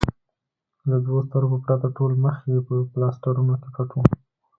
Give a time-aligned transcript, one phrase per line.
[0.89, 3.97] له دوو سترګو پرته ټول مخ یې په پلاسټرونو کې پټ و.